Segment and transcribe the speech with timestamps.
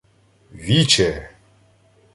[0.53, 1.29] —Віче!